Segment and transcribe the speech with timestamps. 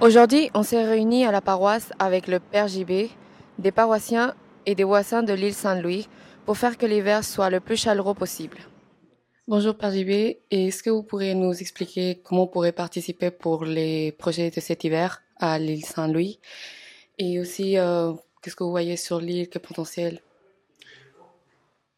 [0.00, 3.08] Aujourd'hui, on s'est réunis à la paroisse avec le Père JB,
[3.58, 4.34] des paroissiens
[4.66, 6.08] et des voisins de l'île Saint-Louis
[6.44, 8.58] pour faire que l'hiver soit le plus chaleureux possible.
[9.46, 13.64] Bonjour Père JB, et est-ce que vous pourriez nous expliquer comment on pourrait participer pour
[13.64, 16.40] les projets de cet hiver à l'île Saint-Louis?
[17.18, 20.20] Et aussi, euh, qu'est-ce que vous voyez sur l'île, quel potentiel?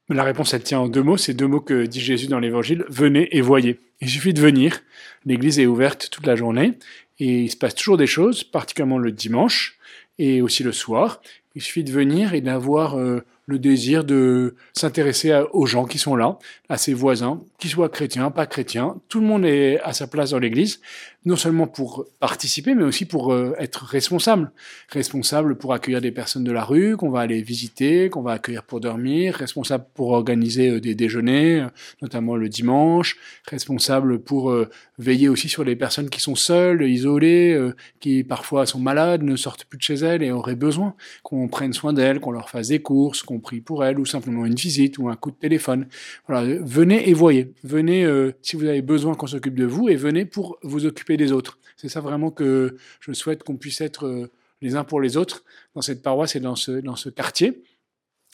[0.08, 1.16] La réponse, elle tient en deux mots.
[1.16, 2.84] C'est deux mots que dit Jésus dans l'Évangile.
[2.88, 3.80] Venez et voyez.
[4.00, 4.80] Il suffit de venir.
[5.24, 6.78] L'église est ouverte toute la journée
[7.18, 9.78] et il se passe toujours des choses, particulièrement le dimanche
[10.18, 11.20] et aussi le soir.
[11.54, 16.16] Il suffit de venir et d'avoir euh, le désir de s'intéresser aux gens qui sont
[16.16, 18.96] là, à ses voisins, qu'ils soient chrétiens, pas chrétiens.
[19.08, 20.80] Tout le monde est à sa place dans l'Église,
[21.26, 24.52] non seulement pour participer, mais aussi pour euh, être responsable.
[24.90, 28.62] Responsable pour accueillir des personnes de la rue, qu'on va aller visiter, qu'on va accueillir
[28.62, 31.68] pour dormir, responsable pour organiser euh, des déjeuners, euh,
[32.00, 33.16] notamment le dimanche,
[33.48, 34.54] responsable pour
[34.98, 37.58] veiller aussi sur les personnes qui sont seules, isolées,
[38.00, 41.72] qui parfois sont malades, ne sortent plus de chez elles et auraient besoin qu'on prenne
[41.72, 44.98] soin d'elles, qu'on leur fasse des courses, qu'on prie pour elles, ou simplement une visite
[44.98, 45.86] ou un coup de téléphone.
[46.28, 47.52] Venez et voyez.
[47.64, 51.16] Venez euh, si vous avez besoin qu'on s'occupe de vous et venez pour vous occuper
[51.16, 51.58] des autres.
[51.76, 54.30] C'est ça vraiment que je souhaite qu'on puisse être euh,
[54.62, 57.62] les uns pour les autres dans cette paroisse et dans ce, dans ce quartier.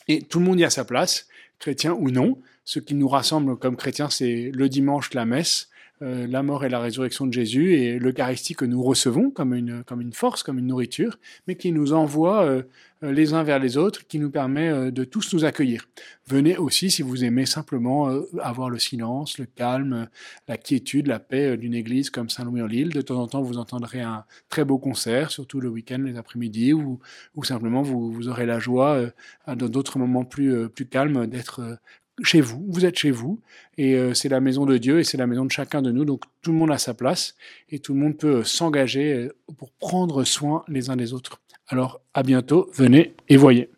[0.09, 1.29] Et tout le monde y a sa place,
[1.59, 2.39] chrétien ou non.
[2.65, 5.69] Ce qui nous rassemble comme chrétiens, c'est le dimanche, la messe,
[6.03, 9.85] euh, la mort et la résurrection de Jésus et l'Eucharistie que nous recevons comme une,
[9.85, 12.63] comme une force, comme une nourriture, mais qui nous envoie euh,
[13.05, 15.89] euh, les uns vers les autres, qui nous permet de tous nous accueillir.
[16.27, 18.09] Venez aussi si vous aimez simplement
[18.41, 20.09] avoir le silence, le calme,
[20.49, 22.91] la quiétude, la paix d'une église comme Saint-Louis-en-Lille.
[22.91, 26.73] De temps en temps, vous entendrez un très beau concert, surtout le week-end, les après-midi,
[26.73, 27.01] ou,
[27.43, 29.01] simplement vous, vous aurez la joie,
[29.47, 31.79] dans d'autres moments plus, plus calmes, d'être
[32.23, 33.41] chez vous, vous êtes chez vous,
[33.79, 36.05] et euh, c'est la maison de Dieu et c'est la maison de chacun de nous,
[36.05, 37.35] donc tout le monde a sa place
[37.71, 41.41] et tout le monde peut euh, s'engager euh, pour prendre soin les uns des autres.
[41.69, 43.72] Alors à bientôt, venez et voyez.